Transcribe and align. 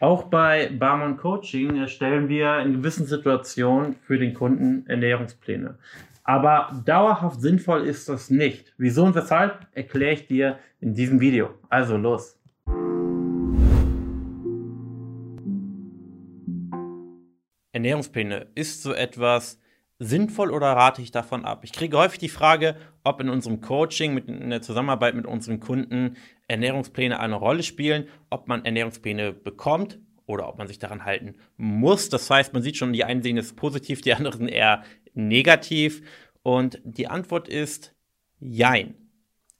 Auch 0.00 0.24
bei 0.24 0.68
Barmon 0.68 1.16
Coaching 1.16 1.76
erstellen 1.76 2.28
wir 2.28 2.60
in 2.60 2.74
gewissen 2.74 3.04
Situationen 3.04 3.96
für 4.06 4.16
den 4.16 4.32
Kunden 4.32 4.86
Ernährungspläne. 4.86 5.76
Aber 6.22 6.80
dauerhaft 6.84 7.40
sinnvoll 7.40 7.84
ist 7.84 8.08
das 8.08 8.30
nicht. 8.30 8.72
Wieso 8.78 9.04
und 9.04 9.16
weshalb 9.16 9.66
erkläre 9.72 10.12
ich 10.12 10.28
dir 10.28 10.60
in 10.80 10.94
diesem 10.94 11.18
Video. 11.18 11.50
Also 11.68 11.96
los. 11.96 12.38
Ernährungspläne 17.72 18.46
ist 18.54 18.84
so 18.84 18.92
etwas 18.92 19.60
sinnvoll 19.98 20.50
oder 20.50 20.68
rate 20.68 21.02
ich 21.02 21.10
davon 21.10 21.44
ab? 21.44 21.64
Ich 21.64 21.72
kriege 21.72 21.98
häufig 21.98 22.18
die 22.18 22.28
Frage, 22.28 22.76
ob 23.04 23.20
in 23.20 23.28
unserem 23.28 23.60
Coaching, 23.60 24.14
mit, 24.14 24.28
in 24.28 24.50
der 24.50 24.62
Zusammenarbeit 24.62 25.14
mit 25.14 25.26
unseren 25.26 25.60
Kunden 25.60 26.16
Ernährungspläne 26.46 27.18
eine 27.18 27.34
Rolle 27.34 27.62
spielen, 27.62 28.08
ob 28.30 28.48
man 28.48 28.64
Ernährungspläne 28.64 29.32
bekommt 29.32 29.98
oder 30.26 30.48
ob 30.48 30.58
man 30.58 30.68
sich 30.68 30.78
daran 30.78 31.04
halten 31.04 31.36
muss. 31.56 32.08
Das 32.08 32.30
heißt, 32.30 32.52
man 32.52 32.62
sieht 32.62 32.76
schon, 32.76 32.92
die 32.92 33.04
einen 33.04 33.22
sehen 33.22 33.38
es 33.38 33.54
positiv, 33.54 34.00
die 34.00 34.14
anderen 34.14 34.48
eher 34.48 34.84
negativ. 35.14 36.02
Und 36.42 36.80
die 36.84 37.08
Antwort 37.08 37.48
ist 37.48 37.94
Jein. 38.40 38.94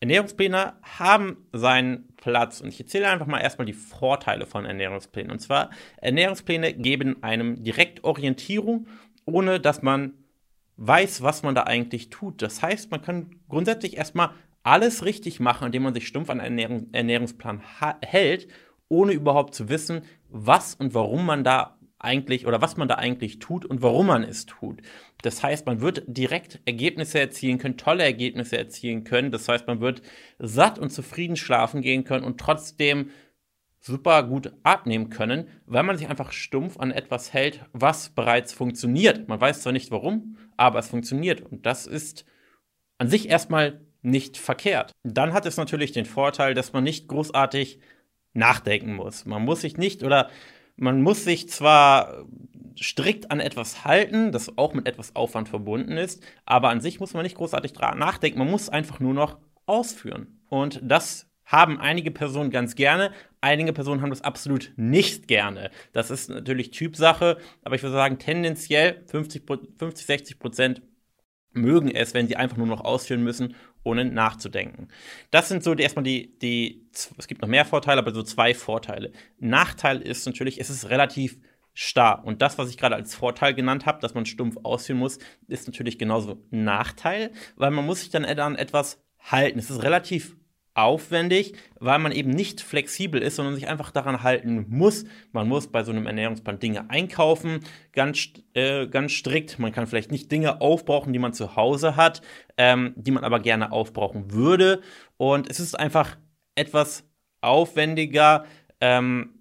Ernährungspläne 0.00 0.74
haben 0.82 1.48
seinen 1.52 2.14
Platz 2.16 2.60
und 2.60 2.68
ich 2.68 2.78
erzähle 2.78 3.08
einfach 3.08 3.26
mal 3.26 3.40
erstmal 3.40 3.66
die 3.66 3.72
Vorteile 3.72 4.46
von 4.46 4.64
Ernährungsplänen. 4.64 5.32
Und 5.32 5.40
zwar, 5.40 5.70
Ernährungspläne 5.96 6.74
geben 6.74 7.22
einem 7.22 7.64
direkt 7.64 8.04
Orientierung, 8.04 8.86
ohne 9.24 9.58
dass 9.58 9.82
man 9.82 10.14
weiß, 10.78 11.22
was 11.22 11.42
man 11.42 11.54
da 11.54 11.64
eigentlich 11.64 12.08
tut. 12.08 12.40
Das 12.40 12.62
heißt, 12.62 12.90
man 12.90 13.02
kann 13.02 13.36
grundsätzlich 13.48 13.96
erstmal 13.96 14.30
alles 14.62 15.04
richtig 15.04 15.40
machen, 15.40 15.66
indem 15.66 15.82
man 15.82 15.94
sich 15.94 16.06
stumpf 16.06 16.30
an 16.30 16.40
einen 16.40 16.58
Ernährung, 16.58 16.88
Ernährungsplan 16.92 17.62
hält, 18.00 18.48
ohne 18.88 19.12
überhaupt 19.12 19.54
zu 19.54 19.68
wissen, 19.68 20.02
was 20.30 20.74
und 20.74 20.94
warum 20.94 21.26
man 21.26 21.44
da 21.44 21.78
eigentlich 21.98 22.46
oder 22.46 22.62
was 22.62 22.76
man 22.76 22.86
da 22.86 22.94
eigentlich 22.94 23.40
tut 23.40 23.64
und 23.64 23.82
warum 23.82 24.06
man 24.06 24.22
es 24.22 24.46
tut. 24.46 24.82
Das 25.22 25.42
heißt, 25.42 25.66
man 25.66 25.80
wird 25.80 26.04
direkt 26.06 26.60
Ergebnisse 26.64 27.18
erzielen 27.18 27.58
können, 27.58 27.76
tolle 27.76 28.04
Ergebnisse 28.04 28.56
erzielen 28.56 29.02
können. 29.02 29.32
Das 29.32 29.48
heißt, 29.48 29.66
man 29.66 29.80
wird 29.80 30.02
satt 30.38 30.78
und 30.78 30.90
zufrieden 30.90 31.36
schlafen 31.36 31.82
gehen 31.82 32.04
können 32.04 32.24
und 32.24 32.38
trotzdem 32.38 33.10
super 33.80 34.22
gut 34.24 34.52
abnehmen 34.62 35.08
können, 35.10 35.48
weil 35.66 35.82
man 35.82 35.96
sich 35.96 36.08
einfach 36.08 36.32
stumpf 36.32 36.78
an 36.78 36.90
etwas 36.90 37.32
hält, 37.32 37.64
was 37.72 38.10
bereits 38.10 38.52
funktioniert. 38.52 39.28
Man 39.28 39.40
weiß 39.40 39.62
zwar 39.62 39.72
nicht 39.72 39.90
warum, 39.90 40.36
aber 40.56 40.78
es 40.78 40.88
funktioniert. 40.88 41.40
Und 41.40 41.64
das 41.64 41.86
ist 41.86 42.24
an 42.98 43.08
sich 43.08 43.28
erstmal 43.28 43.80
nicht 44.02 44.36
verkehrt. 44.36 44.92
Dann 45.04 45.32
hat 45.32 45.46
es 45.46 45.56
natürlich 45.56 45.92
den 45.92 46.06
Vorteil, 46.06 46.54
dass 46.54 46.72
man 46.72 46.84
nicht 46.84 47.08
großartig 47.08 47.78
nachdenken 48.34 48.94
muss. 48.94 49.26
Man 49.26 49.44
muss 49.44 49.60
sich 49.60 49.76
nicht 49.76 50.02
oder 50.02 50.28
man 50.76 51.02
muss 51.02 51.24
sich 51.24 51.48
zwar 51.48 52.24
strikt 52.80 53.30
an 53.30 53.40
etwas 53.40 53.84
halten, 53.84 54.30
das 54.30 54.56
auch 54.56 54.74
mit 54.74 54.86
etwas 54.86 55.16
Aufwand 55.16 55.48
verbunden 55.48 55.96
ist, 55.96 56.22
aber 56.44 56.68
an 56.68 56.80
sich 56.80 57.00
muss 57.00 57.14
man 57.14 57.24
nicht 57.24 57.36
großartig 57.36 57.74
nachdenken, 57.74 58.38
man 58.38 58.50
muss 58.50 58.68
einfach 58.68 59.00
nur 59.00 59.14
noch 59.14 59.38
ausführen. 59.66 60.40
Und 60.48 60.80
das 60.82 61.27
haben 61.48 61.80
einige 61.80 62.10
Personen 62.10 62.50
ganz 62.50 62.74
gerne, 62.74 63.10
einige 63.40 63.72
Personen 63.72 64.02
haben 64.02 64.10
das 64.10 64.22
absolut 64.22 64.72
nicht 64.76 65.28
gerne. 65.28 65.70
Das 65.92 66.10
ist 66.10 66.28
natürlich 66.28 66.70
Typsache, 66.70 67.38
aber 67.64 67.74
ich 67.74 67.82
würde 67.82 67.96
sagen, 67.96 68.18
tendenziell 68.18 69.02
50, 69.06 69.44
50 69.78 70.06
60 70.06 70.38
Prozent 70.38 70.82
mögen 71.52 71.90
es, 71.90 72.12
wenn 72.12 72.28
sie 72.28 72.36
einfach 72.36 72.58
nur 72.58 72.66
noch 72.66 72.82
ausführen 72.82 73.24
müssen, 73.24 73.56
ohne 73.82 74.04
nachzudenken. 74.04 74.88
Das 75.30 75.48
sind 75.48 75.64
so 75.64 75.72
erstmal 75.72 76.02
die, 76.02 76.38
die, 76.38 76.86
es 76.92 77.26
gibt 77.26 77.40
noch 77.40 77.48
mehr 77.48 77.64
Vorteile, 77.64 78.00
aber 78.00 78.12
so 78.12 78.22
zwei 78.22 78.52
Vorteile. 78.52 79.12
Nachteil 79.38 80.02
ist 80.02 80.26
natürlich, 80.26 80.60
es 80.60 80.68
ist 80.68 80.90
relativ 80.90 81.38
starr. 81.72 82.24
Und 82.26 82.42
das, 82.42 82.58
was 82.58 82.68
ich 82.68 82.76
gerade 82.76 82.96
als 82.96 83.14
Vorteil 83.14 83.54
genannt 83.54 83.86
habe, 83.86 84.00
dass 84.00 84.12
man 84.12 84.26
stumpf 84.26 84.58
ausführen 84.64 84.98
muss, 84.98 85.18
ist 85.46 85.66
natürlich 85.66 85.98
genauso 85.98 86.44
Nachteil, 86.50 87.30
weil 87.56 87.70
man 87.70 87.86
muss 87.86 88.00
sich 88.00 88.10
dann 88.10 88.26
an 88.26 88.56
etwas 88.56 89.02
halten. 89.18 89.58
Es 89.58 89.70
ist 89.70 89.82
relativ 89.82 90.36
aufwendig, 90.78 91.54
weil 91.80 91.98
man 91.98 92.12
eben 92.12 92.30
nicht 92.30 92.60
flexibel 92.60 93.20
ist, 93.20 93.36
sondern 93.36 93.56
sich 93.56 93.68
einfach 93.68 93.90
daran 93.90 94.22
halten 94.22 94.66
muss. 94.68 95.04
Man 95.32 95.48
muss 95.48 95.66
bei 95.66 95.82
so 95.82 95.90
einem 95.90 96.06
Ernährungsplan 96.06 96.60
Dinge 96.60 96.88
einkaufen, 96.88 97.60
ganz, 97.92 98.28
äh, 98.54 98.86
ganz 98.86 99.12
strikt. 99.12 99.58
Man 99.58 99.72
kann 99.72 99.86
vielleicht 99.88 100.12
nicht 100.12 100.30
Dinge 100.30 100.60
aufbrauchen, 100.60 101.12
die 101.12 101.18
man 101.18 101.32
zu 101.32 101.56
Hause 101.56 101.96
hat, 101.96 102.22
ähm, 102.56 102.94
die 102.96 103.10
man 103.10 103.24
aber 103.24 103.40
gerne 103.40 103.72
aufbrauchen 103.72 104.32
würde. 104.32 104.80
Und 105.16 105.50
es 105.50 105.58
ist 105.58 105.78
einfach 105.78 106.16
etwas 106.54 107.04
aufwendiger, 107.40 108.44
ähm, 108.80 109.34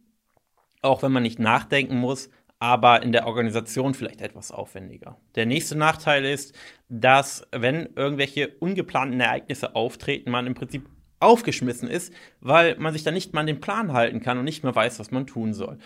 auch 0.82 1.04
wenn 1.04 1.12
man 1.12 1.24
nicht 1.24 1.40
nachdenken 1.40 1.98
muss, 1.98 2.30
aber 2.60 3.04
in 3.04 3.12
der 3.12 3.28
Organisation 3.28 3.94
vielleicht 3.94 4.22
etwas 4.22 4.52
aufwendiger. 4.52 5.18
Der 5.36 5.46
nächste 5.46 5.78
Nachteil 5.78 6.26
ist, 6.26 6.56
dass 6.90 7.46
wenn 7.52 7.90
irgendwelche 7.96 8.48
ungeplanten 8.60 9.20
Ereignisse 9.20 9.76
auftreten, 9.76 10.32
man 10.32 10.48
im 10.48 10.56
Prinzip 10.56 10.90
aufgeschmissen 11.20 11.90
ist, 11.90 12.14
weil 12.42 12.78
man 12.78 12.94
sich 12.94 13.04
dann 13.04 13.14
nicht 13.14 13.34
mal 13.34 13.42
an 13.42 13.48
den 13.48 13.62
Plan 13.62 13.94
halten 13.94 14.20
kann 14.20 14.38
und 14.38 14.46
nicht 14.46 14.64
mehr 14.64 14.76
weiß, 14.76 15.00
was 15.00 15.12
man 15.12 15.28
tun 15.28 15.54
soll. 15.54 15.78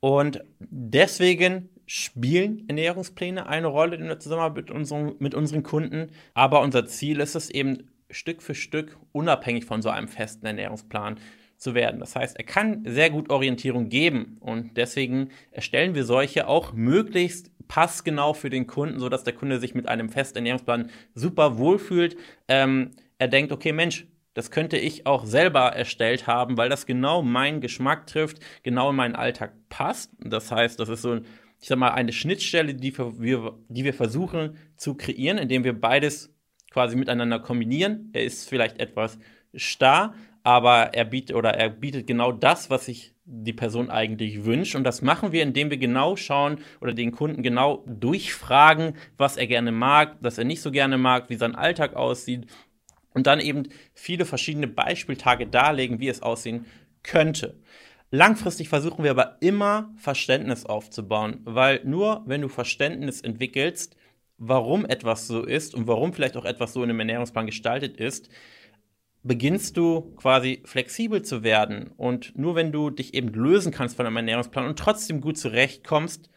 Und 0.00 0.42
deswegen 0.58 1.68
spielen 1.86 2.64
Ernährungspläne 2.68 3.46
eine 3.46 3.68
Rolle 3.68 3.96
in 3.96 4.06
der 4.06 4.18
Zusammenarbeit 4.18 4.66
mit 4.66 4.70
unseren, 4.70 5.14
mit 5.18 5.34
unseren 5.34 5.62
Kunden. 5.62 6.10
Aber 6.34 6.60
unser 6.60 6.86
Ziel 6.86 7.20
ist 7.20 7.34
es 7.34 7.50
eben, 7.50 7.90
Stück 8.10 8.42
für 8.42 8.54
Stück 8.54 8.96
unabhängig 9.12 9.64
von 9.64 9.82
so 9.82 9.88
einem 9.88 10.08
festen 10.08 10.46
Ernährungsplan 10.46 11.18
zu 11.56 11.74
werden. 11.74 12.00
Das 12.00 12.14
heißt, 12.14 12.36
er 12.36 12.44
kann 12.44 12.84
sehr 12.86 13.10
gut 13.10 13.30
Orientierung 13.30 13.88
geben 13.88 14.36
und 14.40 14.76
deswegen 14.76 15.30
erstellen 15.50 15.94
wir 15.94 16.04
solche 16.04 16.46
auch 16.46 16.72
möglichst 16.72 17.50
passgenau 17.66 18.34
für 18.34 18.50
den 18.50 18.66
Kunden, 18.66 19.00
sodass 19.00 19.24
der 19.24 19.34
Kunde 19.34 19.58
sich 19.58 19.74
mit 19.74 19.88
einem 19.88 20.08
festen 20.08 20.38
Ernährungsplan 20.38 20.90
super 21.14 21.58
wohlfühlt. 21.58 22.16
Ähm, 22.46 22.92
er 23.18 23.28
denkt, 23.28 23.52
okay, 23.52 23.72
Mensch, 23.72 24.06
das 24.36 24.50
könnte 24.50 24.76
ich 24.76 25.06
auch 25.06 25.24
selber 25.24 25.72
erstellt 25.72 26.26
haben, 26.26 26.58
weil 26.58 26.68
das 26.68 26.84
genau 26.84 27.22
meinen 27.22 27.62
Geschmack 27.62 28.06
trifft, 28.06 28.38
genau 28.62 28.90
in 28.90 28.96
meinen 28.96 29.16
Alltag 29.16 29.54
passt. 29.70 30.12
Das 30.20 30.52
heißt, 30.52 30.78
das 30.78 30.90
ist 30.90 31.00
so, 31.00 31.16
ich 31.58 31.68
sag 31.68 31.78
mal, 31.78 31.92
eine 31.92 32.12
Schnittstelle, 32.12 32.74
die 32.74 32.96
wir, 32.98 33.58
die 33.70 33.84
wir 33.84 33.94
versuchen 33.94 34.58
zu 34.76 34.94
kreieren, 34.94 35.38
indem 35.38 35.64
wir 35.64 35.72
beides 35.72 36.34
quasi 36.70 36.96
miteinander 36.96 37.38
kombinieren. 37.38 38.10
Er 38.12 38.24
ist 38.24 38.46
vielleicht 38.46 38.78
etwas 38.78 39.18
starr, 39.54 40.12
aber 40.42 40.92
er 40.92 41.06
bietet 41.06 41.34
oder 41.34 41.54
er 41.54 41.70
bietet 41.70 42.06
genau 42.06 42.30
das, 42.30 42.68
was 42.68 42.84
sich 42.84 43.14
die 43.24 43.54
Person 43.54 43.90
eigentlich 43.90 44.44
wünscht. 44.44 44.76
Und 44.76 44.84
das 44.84 45.00
machen 45.00 45.32
wir, 45.32 45.44
indem 45.44 45.70
wir 45.70 45.78
genau 45.78 46.14
schauen 46.14 46.58
oder 46.82 46.92
den 46.92 47.10
Kunden 47.10 47.42
genau 47.42 47.86
durchfragen, 47.86 48.98
was 49.16 49.38
er 49.38 49.46
gerne 49.46 49.72
mag, 49.72 50.16
was 50.20 50.36
er 50.36 50.44
nicht 50.44 50.60
so 50.60 50.70
gerne 50.70 50.98
mag, 50.98 51.30
wie 51.30 51.36
sein 51.36 51.54
Alltag 51.54 51.94
aussieht 51.94 52.46
und 53.16 53.26
dann 53.26 53.40
eben 53.40 53.62
viele 53.94 54.26
verschiedene 54.26 54.68
Beispieltage 54.68 55.46
darlegen, 55.46 56.00
wie 56.00 56.08
es 56.08 56.20
aussehen 56.20 56.66
könnte. 57.02 57.58
Langfristig 58.10 58.68
versuchen 58.68 59.04
wir 59.04 59.10
aber 59.10 59.38
immer 59.40 59.90
Verständnis 59.96 60.66
aufzubauen, 60.66 61.40
weil 61.44 61.80
nur 61.84 62.24
wenn 62.26 62.42
du 62.42 62.48
Verständnis 62.48 63.22
entwickelst, 63.22 63.96
warum 64.36 64.84
etwas 64.84 65.26
so 65.26 65.42
ist 65.42 65.74
und 65.74 65.86
warum 65.86 66.12
vielleicht 66.12 66.36
auch 66.36 66.44
etwas 66.44 66.74
so 66.74 66.82
in 66.82 66.90
einem 66.90 67.00
Ernährungsplan 67.00 67.46
gestaltet 67.46 67.96
ist, 67.96 68.28
beginnst 69.22 69.78
du 69.78 70.14
quasi 70.16 70.62
flexibel 70.66 71.22
zu 71.22 71.42
werden. 71.42 71.92
Und 71.96 72.36
nur 72.36 72.54
wenn 72.54 72.70
du 72.70 72.90
dich 72.90 73.14
eben 73.14 73.30
lösen 73.30 73.72
kannst 73.72 73.96
von 73.96 74.04
einem 74.04 74.18
Ernährungsplan 74.18 74.66
und 74.66 74.78
trotzdem 74.78 75.22
gut 75.22 75.38
zurechtkommst, 75.38 76.28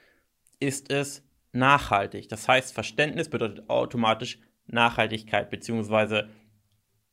ist 0.61 0.89
es 0.93 1.27
nachhaltig. 1.51 2.29
Das 2.29 2.47
heißt, 2.47 2.73
Verständnis 2.73 3.29
bedeutet 3.29 3.69
automatisch 3.69 4.39
Nachhaltigkeit, 4.65 5.49
beziehungsweise 5.49 6.29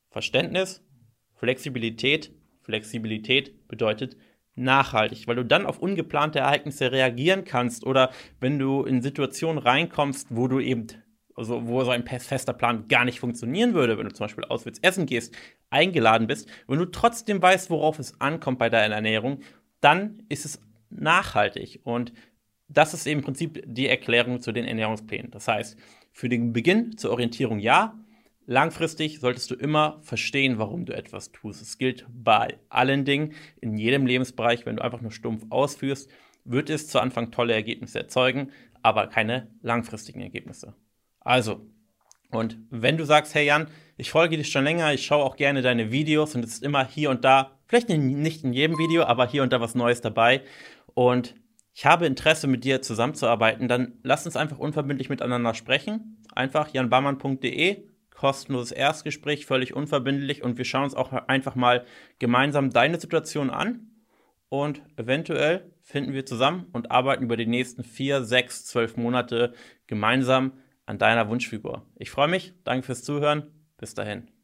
Verständnis, 0.09 0.83
Flexibilität. 1.35 2.31
Flexibilität 2.61 3.67
bedeutet 3.67 4.17
nachhaltig, 4.55 5.27
weil 5.27 5.35
du 5.35 5.45
dann 5.45 5.65
auf 5.65 5.79
ungeplante 5.79 6.39
Ereignisse 6.39 6.91
reagieren 6.91 7.45
kannst 7.45 7.85
oder 7.85 8.11
wenn 8.39 8.59
du 8.59 8.83
in 8.83 9.01
Situationen 9.01 9.59
reinkommst, 9.59 10.27
wo 10.31 10.47
du 10.47 10.59
eben, 10.59 10.87
also 11.35 11.67
wo 11.67 11.83
so 11.83 11.91
ein 11.91 12.05
fester 12.05 12.53
Plan 12.53 12.87
gar 12.87 13.05
nicht 13.05 13.19
funktionieren 13.19 13.73
würde, 13.73 13.97
wenn 13.97 14.07
du 14.07 14.13
zum 14.13 14.25
Beispiel 14.25 14.45
auswärts 14.45 14.79
essen 14.81 15.05
gehst, 15.05 15.33
eingeladen 15.69 16.27
bist, 16.27 16.49
wenn 16.67 16.79
du 16.79 16.85
trotzdem 16.85 17.41
weißt, 17.41 17.69
worauf 17.69 17.99
es 17.99 18.19
ankommt 18.19 18.59
bei 18.59 18.69
deiner 18.69 18.95
Ernährung, 18.95 19.41
dann 19.79 20.23
ist 20.27 20.45
es 20.45 20.59
nachhaltig 20.89 21.79
und 21.83 22.11
das 22.67 22.93
ist 22.93 23.07
im 23.07 23.21
Prinzip 23.21 23.63
die 23.65 23.87
Erklärung 23.87 24.41
zu 24.41 24.51
den 24.51 24.65
Ernährungsplänen. 24.65 25.31
Das 25.31 25.47
heißt, 25.47 25.77
für 26.11 26.27
den 26.27 26.51
Beginn 26.51 26.97
zur 26.97 27.11
Orientierung 27.11 27.59
ja, 27.59 27.97
Langfristig 28.49 29.19
solltest 29.19 29.51
du 29.51 29.55
immer 29.55 29.99
verstehen, 30.01 30.57
warum 30.57 30.85
du 30.85 30.95
etwas 30.95 31.33
tust. 31.33 31.61
Es 31.61 31.77
gilt 31.77 32.05
bei 32.09 32.57
allen 32.69 33.03
Dingen, 33.03 33.33
in 33.59 33.77
jedem 33.77 34.05
Lebensbereich. 34.05 34.65
Wenn 34.65 34.77
du 34.77 34.83
einfach 34.83 35.01
nur 35.01 35.11
stumpf 35.11 35.45
ausführst, 35.49 36.09
wird 36.45 36.69
es 36.69 36.87
zu 36.87 37.01
Anfang 37.01 37.31
tolle 37.31 37.53
Ergebnisse 37.53 37.99
erzeugen, 37.99 38.51
aber 38.81 39.07
keine 39.07 39.51
langfristigen 39.61 40.21
Ergebnisse. 40.21 40.73
Also, 41.19 41.67
und 42.31 42.57
wenn 42.69 42.97
du 42.97 43.05
sagst, 43.05 43.35
hey 43.35 43.45
Jan, 43.45 43.67
ich 43.97 44.11
folge 44.11 44.37
dir 44.37 44.45
schon 44.45 44.63
länger, 44.63 44.93
ich 44.93 45.05
schaue 45.05 45.25
auch 45.25 45.35
gerne 45.35 45.61
deine 45.61 45.91
Videos 45.91 46.33
und 46.33 46.45
es 46.45 46.53
ist 46.53 46.63
immer 46.63 46.87
hier 46.87 47.09
und 47.09 47.25
da, 47.25 47.59
vielleicht 47.65 47.89
nicht 47.89 48.45
in 48.45 48.53
jedem 48.53 48.77
Video, 48.77 49.03
aber 49.03 49.27
hier 49.27 49.43
und 49.43 49.51
da 49.51 49.59
was 49.59 49.75
Neues 49.75 49.99
dabei. 49.99 50.41
und 50.93 51.35
ich 51.73 51.85
habe 51.85 52.07
Interesse, 52.07 52.47
mit 52.47 52.63
dir 52.63 52.81
zusammenzuarbeiten, 52.81 53.67
dann 53.67 53.99
lass 54.01 54.25
uns 54.25 54.35
einfach 54.35 54.57
unverbindlich 54.57 55.09
miteinander 55.09 55.53
sprechen. 55.53 56.23
Einfach 56.33 56.73
janbarmann.de, 56.73 57.83
kostenloses 58.17 58.71
Erstgespräch, 58.71 59.45
völlig 59.45 59.75
unverbindlich 59.75 60.43
und 60.43 60.57
wir 60.57 60.65
schauen 60.65 60.83
uns 60.83 60.95
auch 60.95 61.11
einfach 61.13 61.55
mal 61.55 61.85
gemeinsam 62.17 62.71
deine 62.71 62.99
Situation 62.99 63.51
an 63.51 63.91
und 64.49 64.81
eventuell 64.97 65.71
finden 65.83 66.13
wir 66.13 66.25
zusammen 66.25 66.65
und 66.73 66.89
arbeiten 66.89 67.23
über 67.23 67.37
die 67.37 67.45
nächsten 67.45 67.83
vier, 67.83 68.23
sechs, 68.23 68.65
zwölf 68.65 68.97
Monate 68.97 69.53
gemeinsam 69.85 70.53
an 70.87 70.97
deiner 70.97 71.29
Wunschfigur. 71.29 71.85
Ich 71.95 72.09
freue 72.09 72.27
mich, 72.27 72.53
danke 72.63 72.87
fürs 72.87 73.03
Zuhören, 73.03 73.51
bis 73.77 73.93
dahin. 73.93 74.36